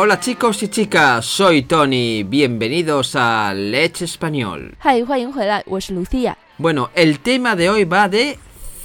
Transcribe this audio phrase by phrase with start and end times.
[0.00, 4.76] Hola chicos y chicas, soy Tony, bienvenidos a Leche Español.
[4.80, 6.36] Hi,，欢迎回来，我是 Lucia。
[6.56, 8.36] Bueno, el tema de hoy va de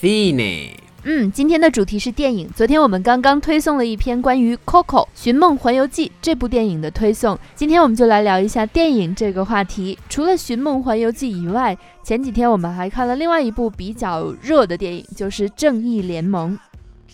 [0.01, 0.71] cine.
[1.03, 2.49] 嗯，今天的主题是电影。
[2.55, 9.95] 昨天我们刚刚推送了一篇关于《Coco》《寻梦环游记》这部电影的推送，今天我们就来聊一下电影这个话题。
[10.09, 16.53] 除了《寻梦环游记》以外，前几天我们还看了另外一部比较热的电影，就是《正义联盟》。《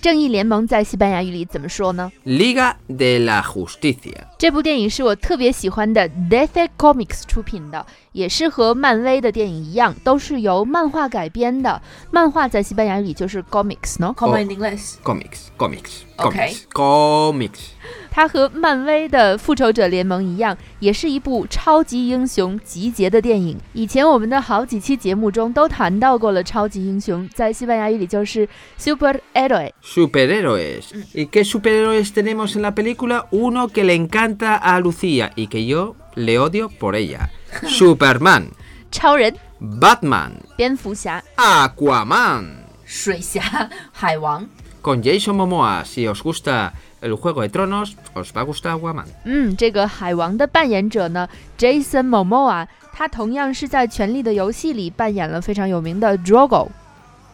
[0.02, 4.29] 正义联盟》在西班牙语里怎么说呢？Liga de la Justicia.
[4.40, 11.82] 这部电影是我特别喜欢的 DC Comics 出品的，也是和漫威的电影一样，都是由漫画改编的。
[12.10, 14.16] 漫画在西班牙语就是 comics 呢。
[14.18, 14.94] Como en inglés.
[15.04, 16.38] Comics, comics, Ok.
[16.38, 17.60] comics, comics.
[18.10, 23.58] 它和漫威的复仇者联盟一样，也是一部超级英雄集结的电影。
[23.74, 28.48] 以前我们的好几期节目中都谈到过了，超级英雄在西班牙语里就是
[28.80, 29.72] superhéroe。
[29.84, 30.94] Superhéroes.
[31.14, 33.28] ¿Y qué superhéroes tenemos en la película?
[33.32, 37.31] Uno que le encanta a Lucía y que yo le odio por ella.
[37.67, 38.51] Superman,
[38.91, 42.65] 超人、 Batman, 蝙蝠侠， Aquaman.
[42.85, 44.47] 水侠、 海王。
[44.83, 49.07] Con Jason Momoa, si os gusta el Juego de Tronos, os va a gustar Aquaman.
[49.25, 56.69] 嗯，这个海王的扮演者呢，Jason Momoa，他同样是在《权力的游戏》里扮演了非常有名的 Drogo。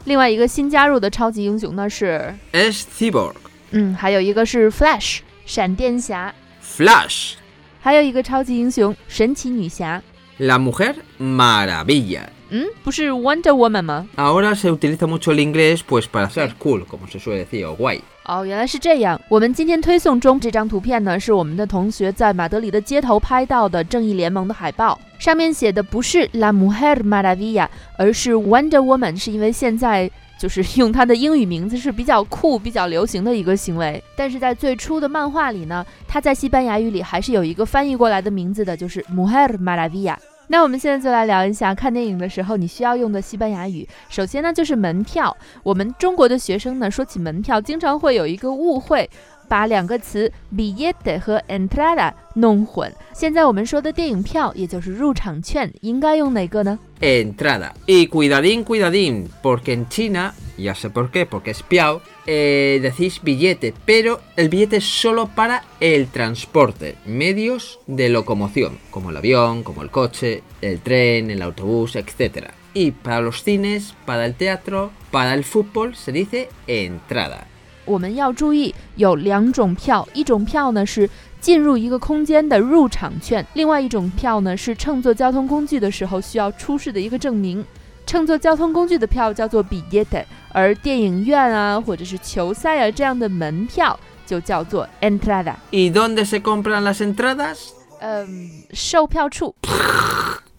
[0.05, 3.34] 另外一个新加入的超级英雄呢是， Es Cyborg,
[3.73, 6.33] 嗯，还有一个是 Flash 闪电侠，
[6.66, 7.33] Flash,
[7.80, 10.02] 还有一个超级英雄神奇女侠。
[10.39, 12.23] la Mujer Maravilla.
[12.49, 17.19] 嗯，不是 Wonder Woman 吗？Ahora se utiliza mucho el inglés pues para ser cool, como se
[17.19, 18.02] suele decir, o guay.
[18.25, 19.19] 哦，原来是这样。
[19.30, 34.03] 我们今天推送中这张图片呢，是我们的同学在马德里的街头拍到的正义联盟的海报，上面写的不是 La Mujer Maravilla，而是 Wonder Woman，是因为现在就是 用它的英语名字是比较酷、比较流行的一个行为。
[34.16, 40.15] 但是在最初的漫画里呢，它在西班牙语里还是有一个翻译过来的名字的，就是 Mujer Maravilla。
[40.48, 43.87] 那我们现在就来聊一下看电影的时候你需要用的西班牙语。
[44.10, 45.36] 首先呢，就是门票。
[45.64, 49.10] 我们中国的学生呢，说起门票，经常会有一个误会，
[49.48, 52.92] 把两个词 billete 和 entrada 弄混。
[53.13, 56.79] 现在我们说的电影票，也就是入场券，应该用哪个呢？
[57.01, 57.73] Entrada.
[57.86, 63.20] Y cuidadín, cuidadín, porque en China, ya sé por qué, porque es piao, eh, decís
[63.23, 69.64] billete, pero el billete es solo para el transporte, medios de locomoción, como el avión,
[69.64, 72.51] como el coche, el tren, el autobús, etc.
[72.73, 77.48] Y para los cines, para el teatro, para el fútbol se dice entrada.
[77.86, 81.10] 我们要注意有两种票，一种票呢是
[81.40, 87.64] 进入一个空间的入场券，另外一种票呢是乘坐交通工具的时候需要出示的一个证明。
[88.06, 95.56] 乘坐交通工具的票叫做 billete，而电影院啊或者是球赛啊这样的门票就叫做 entrada。
[95.72, 97.70] ¿Y dónde se compran las entradas?
[98.00, 99.56] 嗯，售票处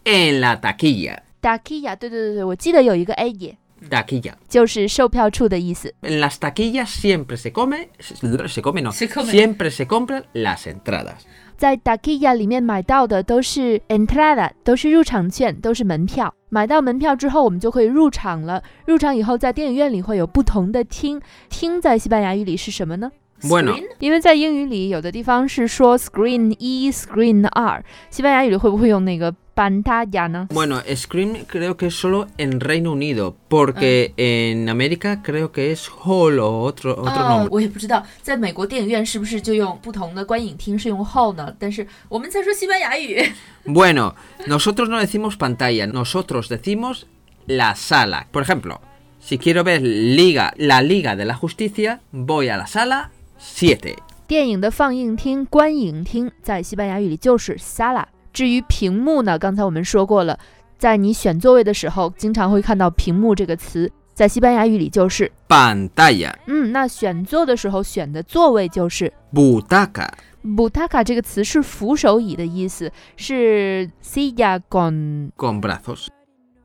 [0.05, 1.19] En la taquilla.
[1.41, 3.57] taquilla，对对对对，我记得有一个 a 也，
[3.89, 4.33] Taquilla.
[4.49, 5.93] 就是售票处的意思。
[6.03, 8.15] En las taquillas siempre se come, se,
[8.49, 9.31] se come no, Se come.
[9.31, 11.21] siempre se compran las entradas.
[11.57, 16.35] 在 taquilla 里面买到的都是 entrada，都是入场券，都是门票。
[16.51, 18.63] 买到门票之后，我们就可以入场了。
[18.87, 23.11] 入场以后，在电影院里会有不同的厅，厅在西班牙语里是什么呢？
[23.44, 23.88] Bueno, Screen.
[23.98, 30.48] 因为在英语里，有的地方是说 screen 一，screen 二，西班牙语里会不会用那个 pantalla 呢？
[30.52, 35.90] bueno, Scream creo que es solo en Reino Unido, porque en América creo que es
[35.90, 41.52] Hall o otro, otro 哦 nombre.，我也不知道，在美国电影院是不是就用不同的观影厅是用 hall 呢？
[41.58, 43.20] 但是我们在说西班牙语。
[43.66, 44.14] Bueno,
[44.46, 47.08] nosotros no decimos pantalla, nosotros decimos
[47.48, 48.28] la sala.
[48.32, 48.82] Por ejemplo,
[49.20, 53.09] si quiero ver Liga, la Liga de la Justicia, voy a la sala
[53.41, 53.97] 7.
[54.27, 58.05] 电影的放映厅、观影厅在西班牙语里就是 sala。
[58.33, 60.39] 至于屏幕呢，刚才我们说过了，
[60.79, 70.09] 在你选座位的时候，经常会看到“屏幕”这个词，在西班牙语里就是，Pantalla, 嗯，那选座的时候选的座位就是 butaca,
[70.43, 75.31] butaca 这个词是扶手椅的意思，是 silla con。
[75.37, 76.09] con brazos.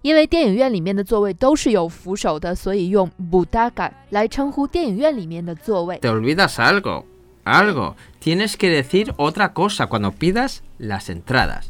[0.01, 6.00] 因为电影院里面的座位都是有扶手的，所以用 butaca 来称呼电影院里面的座位。
[6.00, 7.06] Te olvidas algo,
[7.44, 7.95] algo.
[8.24, 11.65] Tienes que decir otra cosa cuando pidas las entradas.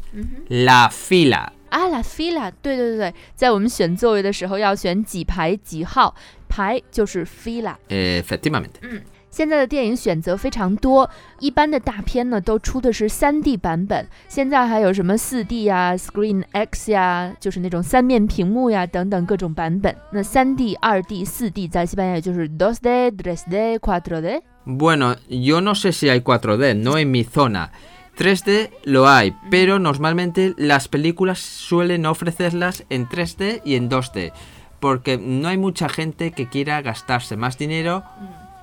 [0.48, 1.48] La fila.
[1.70, 6.14] 啊，la fila，对对对对，在我们选座位的时候要选几排几号，
[6.48, 7.76] 排就是 fila。
[7.88, 9.02] Efectivamente.
[9.31, 19.95] 现在的电影选择非常多，一般的大片呢都出的是 3D 版本，现在还有什么 4D 呀、Screen X 呀，就是那种三面屏幕呀等等各种版本。
[20.11, 26.75] 那 3D、2D、4D 在西班牙也就是 dos d tres d cuatro d Bueno, yo no sé si hay 4D,
[26.75, 27.71] no en mi zona.
[28.17, 34.31] 3D lo hay, pero normalmente las películas suelen ofrecerlas en 3D y en 2D,
[34.79, 38.03] porque no hay mucha gente que quiera gastarse más dinero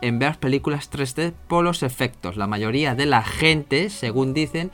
[0.01, 2.37] en ver películas 3D por los efectos.
[2.37, 4.71] La mayoría de la gente, según dicen,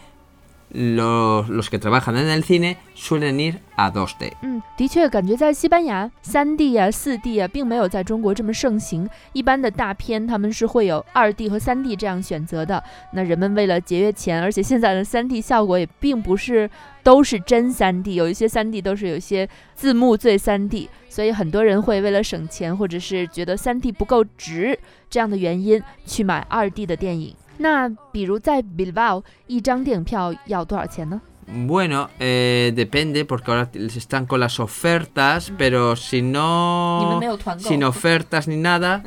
[0.75, 4.33] los, los que trabajan en el cine suelen ir a 2D.
[4.41, 9.09] 嗯，的确，感觉在西班牙，三 D 啊、四 D 啊，并没有在中国这么盛行。
[9.33, 12.83] 一般的大片他们是会有二 D 和三 D 这样选择的。
[13.13, 16.69] 那人们为了节约钱，而且现在的三 D 效果也并不是
[17.03, 24.77] 都是真三 D，有一些三 D 都是有一些字幕最三 D，所以很多人会为了省钱，或者是觉得三 D 不够值
[25.09, 27.33] 这样的原因去买二 D 的电影。
[27.58, 31.20] 那比如在 Bilbao 一张电影票要多少钱呢？
[31.52, 37.18] Bueno, eh, depende, porque ahora están con las ofertas, pero si 你们 no...
[37.18, 39.02] 没有团购 Sin ofertas ni nada,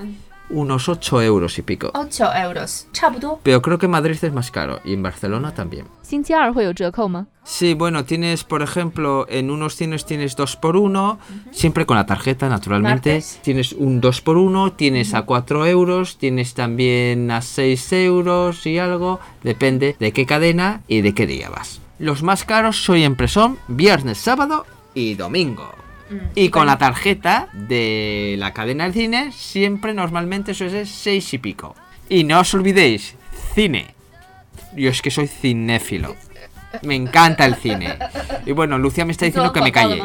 [0.51, 1.91] unos 8 euros y pico.
[1.95, 2.87] 8 euros,
[3.43, 5.87] Pero creo que Madrid es más caro y en Barcelona también.
[7.45, 11.19] Sí, bueno, tienes, por ejemplo, en unos cines tienes 2 por 1
[11.51, 13.23] siempre con la tarjeta, naturalmente.
[13.43, 18.79] Tienes un 2 por 1 tienes a 4 euros, tienes también a 6 euros y
[18.79, 21.81] algo, depende de qué cadena y de qué día vas.
[21.99, 25.78] Los más caros siempre son viernes, sábado y domingo.
[26.11, 31.39] 嗯，Y con la tarjeta de la cadena del cine, siempre normalmente suele ser 6 y
[31.39, 31.75] pico.
[32.09, 33.17] Y no os olvidéis,
[33.55, 33.95] cine.
[34.75, 36.17] Yo es que soy cinéfilo.
[36.83, 37.99] Me encanta el cine.
[38.47, 40.03] Y bueno, Lucia me está diciendo que me calle.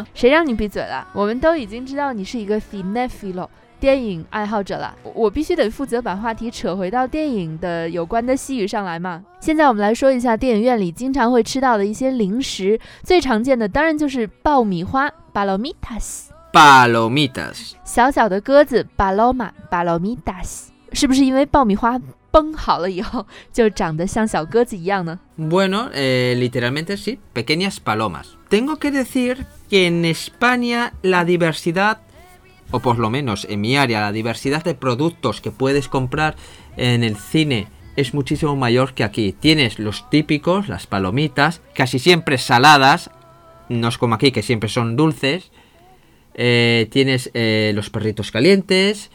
[3.84, 9.22] 电影爱好者了，我我必须得负责把话题扯回到电影的有关的细语上来嘛。
[9.42, 17.74] 现在我们来说一下电影院里经常会吃到的一些零食，最常见的当然就是爆米花 （palomitas），Palomitas.
[17.84, 22.00] 小小的鸽子 （paloma palomitas），是不是因为爆米花
[22.32, 28.28] 崩好了以后就长得像小鸽子一样呢？Bueno, eh, literalmente sí, pequeñas palomas.
[28.50, 31.98] Tengo que decir que en España la diversidad,
[32.74, 36.36] o por lo menos en mi área, la diversidad de productos que puedes comprar
[36.76, 39.32] en el cine es muchísimo mayor que aquí.
[39.32, 43.12] Tienes los típicos, las palomitas, casi siempre saladas,
[43.70, 45.52] no es como aquí que siempre son dulces.
[46.34, 49.12] Eh, tienes eh, los perritos calientes,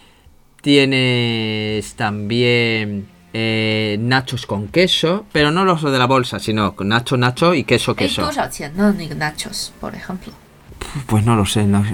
[0.62, 7.16] tienes también eh, nachos con queso, pero no los de la bolsa, sino con nacho,
[7.16, 8.30] nacho y queso, queso.
[9.16, 10.32] nachos, por ejemplo.
[11.06, 11.84] Pues no lo sé, no,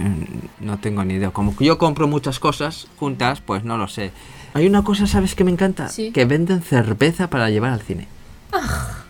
[0.60, 1.30] no tengo ni idea.
[1.30, 4.12] Como yo compro muchas cosas juntas, pues no lo sé.
[4.54, 5.88] Hay una cosa, ¿sabes que me encanta?
[5.88, 6.12] Sí.
[6.12, 8.06] Que venden cerveza para llevar al cine.
[8.52, 9.04] Ah,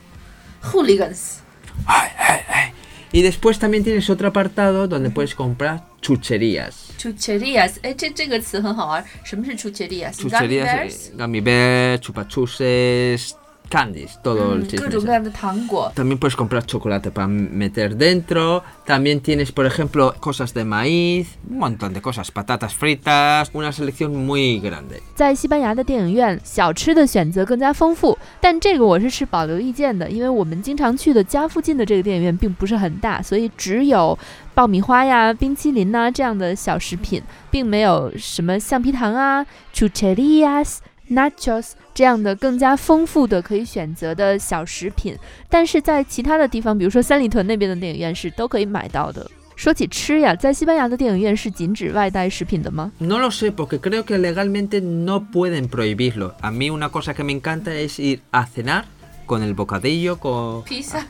[0.73, 1.41] hooligans.
[1.87, 2.73] Ay, ay, ay.
[3.13, 6.89] Y después también tienes otro apartado donde puedes comprar chucherías.
[6.97, 8.43] Chucherías, eh, este, ¿qué
[9.57, 10.19] chucherías?
[10.19, 13.37] Chucherías, eh, gummy bears, chupachuses,
[13.70, 15.06] candies, todo el 嗯，各 chisme 种 ese.
[15.06, 15.92] 各样的糖果。
[15.96, 18.64] También puedes comprar chocolate para meter dentro.
[18.88, 24.26] También tienes, por ejemplo, cosas de maíz, un montón de cosas, patatas fritas, una selección
[24.26, 25.02] muy grande.
[25.14, 34.18] 在西班牙的电影院，小吃的选择更加丰富，但这个我是持保留意见的，因为我们经常去的家附近的这个电影院并不是很大，所以只有
[34.56, 37.22] 爆米花呀、冰淇淋呐、这样的小食品，
[37.52, 39.46] 并没有什么橡皮糖啊、
[39.76, 40.78] chucherías、
[41.11, 45.17] Nachos 这样的更加丰富的可以选择的小食品。
[45.49, 49.31] 但是在其他的地方，比如说三里屯那边的电影院是都可以买到的。
[49.57, 56.35] 说起吃呀，在西班牙的电影院是禁止外带食品的吗？No lo sé, porque creo que legalmente no pueden prohibirlo.
[56.41, 58.87] A mí una cosa que me encanta es ir a cenar
[59.27, 60.65] con el bocadillo, con...
[60.65, 61.07] pizza.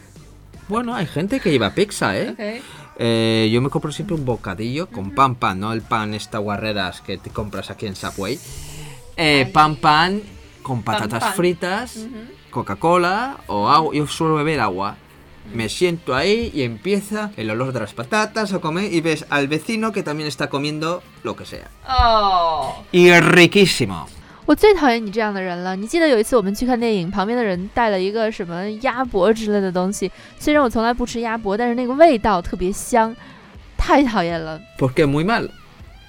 [0.69, 5.35] Bueno, hay gente que lleva pizza, ¿eh?，OK，Eh, yo me compro siempre un bocadillo con pan
[5.35, 8.39] pan, no el pan esta guarreras que te compras aquí en Subway.
[9.16, 10.22] Eh, pan pan
[10.62, 11.34] con patatas pan.
[11.34, 12.08] fritas,
[12.50, 13.94] Coca-Cola o agua.
[13.94, 14.96] Yo suelo beber agua.
[15.52, 19.48] Me siento ahí y empieza el olor de las patatas a comer y ves al
[19.48, 21.68] vecino que también está comiendo lo que sea.
[21.88, 24.08] 哦， Y riquísimo.
[24.46, 25.76] 我最讨厌你这样的人了。
[25.76, 33.16] 你记得有一次我们去看电影，旁边的人带了一个什么鸭脖之类的东西，虽然我从来不吃鸭脖，但是那个味道特别香，
[33.78, 34.60] 太讨厌了。
[34.78, 35.50] Porque muy mal.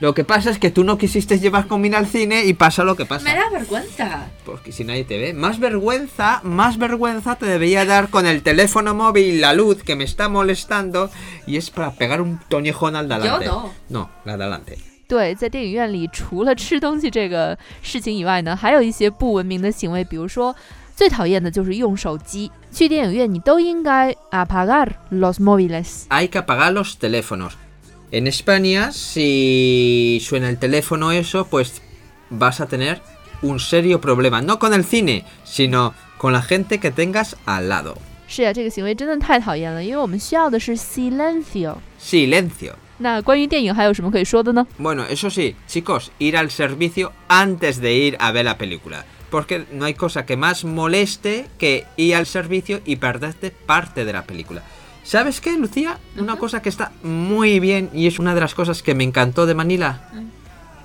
[0.04, 2.96] Lo que pasa es que tú no quisiste llevar comida al cine y pasa lo
[2.96, 3.22] que pasa.
[3.22, 4.28] me da vergüenza。
[4.46, 8.94] Porque si nadie te ve, más vergüenza, más vergüenza te debería dar con el teléfono
[8.94, 11.10] móvil la luz que me está molestando
[11.46, 13.46] y es para pegar un toñejón al de Yo adelante.
[13.46, 13.72] no.
[13.90, 14.78] No, la de adelante.
[15.06, 20.56] 对，在电影院里，除了吃东西这个事情以外呢，还有一些不文明的行为，比如说
[20.96, 22.50] 最讨厌的就是用手机。
[22.72, 26.06] 去电影院你都应该 apagar los móviles。
[26.08, 27.54] Hay que apagar los teléfonos.
[28.14, 31.80] En España, si suena el teléfono eso, pues
[32.28, 33.00] vas a tener
[33.42, 34.42] un serio problema.
[34.42, 37.96] No con el cine, sino con la gente que tengas al lado.
[38.28, 41.76] 是呀，这个行为真的太讨厌了，因为我们需要的是 silencio。
[42.00, 42.74] Silencio.
[42.98, 44.66] 那关于电影还有什么可以说的呢？
[44.78, 49.04] Bueno, eso sí, chicos, ir al servicio antes de ir a ver la película.
[49.30, 54.12] Porque no hay cosa que más moleste que ir al servicio y perderte parte de
[54.12, 54.62] la película.
[55.04, 55.98] ¿Sabes qué, Lucía?
[56.16, 59.46] Una cosa que está muy bien y es una de las cosas que me encantó
[59.46, 60.08] de Manila.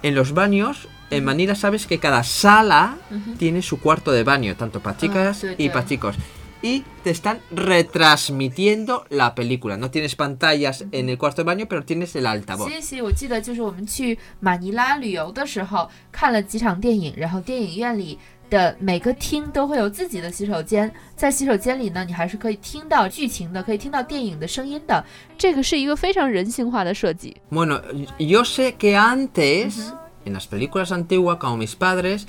[0.01, 2.97] En los baños, en Manila sabes que cada sala
[3.37, 5.69] tiene su cuarto de baño, tanto para chicas sí, y sí.
[5.69, 6.15] para chicos.
[6.61, 9.77] Y te están retransmitiendo la película.
[9.77, 12.71] No tienes pantallas en el cuarto de baño, pero tienes el altavoz.
[12.71, 18.17] 西西，我记得就是我们去马尼拉旅游的时候，看了几场电影，然后电影院里
[18.49, 25.03] 的每个厅都会有自己的洗手间，在洗手间里呢，你还是可以听到剧情的，可以听到电影的声音的。
[25.37, 27.35] 这个是一个非常人性化的设计。
[27.49, 27.81] Bueno,
[28.19, 29.91] yo sé que antes,
[30.25, 32.27] en las películas antiguas, como mis padres,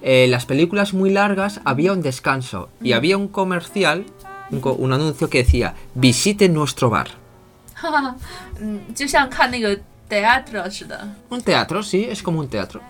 [0.00, 4.04] eh, las películas muy largas había un descanso y había un comercial,
[4.50, 7.08] un, co- un anuncio que decía, visite nuestro bar.
[7.74, 8.16] 哈 哈，
[8.60, 9.76] 嗯，就像看那个
[10.08, 11.08] theater 似的。
[11.30, 12.80] Un teatro, sí, es como un teatro.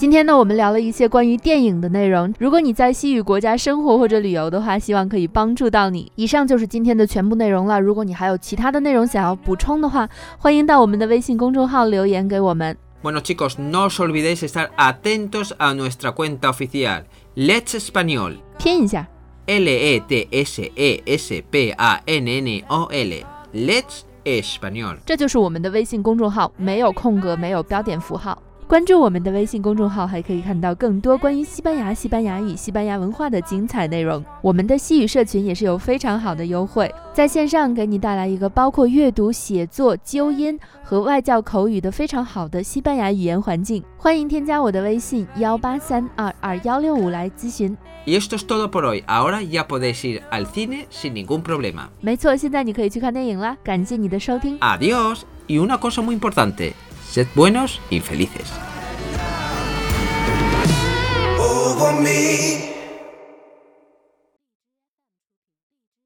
[0.00, 2.32] 今天呢，我们聊了一些关于电影的内容。
[2.38, 6.10] 如果你在西语国家生活或者旅游的话，希望可以帮助到你。
[6.14, 7.78] 以上就是今天的全部内容了。
[7.78, 12.74] 如果你还有其他的内容想要补充的话，欢迎到我们的微信公众号留言给我们。
[13.02, 17.02] Bueno chicos, no os olvidéis estar atentos a nuestra cuenta oficial,
[17.36, 19.06] Let's Español, 拼一下
[19.44, 20.06] ，L-E-T-S-E-S-P-A-N-N-O-L,
[23.52, 24.96] Let's Español.
[25.04, 28.42] 这就是我们的微信公众号，没有空格，没有标点符号。
[28.70, 34.24] 关注我们的微信公众号，还可以看到更多关于西班牙、西班牙语、西班牙文化的精彩内容。
[34.40, 43.82] 我们的西语社群也是有非常好的优惠，在线上给你带来一个包括阅读、写作、纠音和外教口语的非常好的西班牙语言环境。
[43.96, 47.76] 欢迎添加我的微信幺八三二二幺六五来咨询。
[48.06, 49.02] Y esto es todo por hoy.
[49.08, 51.88] Ahora ya podéis ir al cine sin ningún problema.
[52.00, 53.56] 没错，现在你可以去看电影啦！
[53.64, 54.60] 感谢你的收听。
[54.60, 55.22] Adiós.
[55.48, 56.74] Y una cosa muy importante,
[57.10, 58.52] sed buenos y felices.